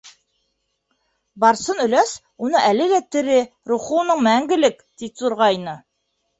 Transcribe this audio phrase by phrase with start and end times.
[1.43, 2.15] Барсын өләс
[2.47, 3.37] уны әле лә тере,
[3.75, 5.81] рухы уның мәңгелек ти торғайны...